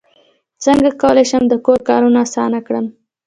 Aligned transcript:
څنګه 0.63 0.89
کولی 1.01 1.25
شم 1.29 1.43
د 1.49 1.53
کور 1.65 1.79
کارونه 1.89 2.17
اسانه 2.25 2.59
کړم 2.67 2.85